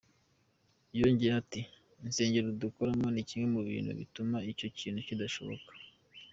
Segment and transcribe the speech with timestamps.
[0.99, 1.61] Yongeraho ati
[2.05, 5.71] “Insengero dukoramo ni kimwe mu bintu bituma icyo kintu kidashoboka.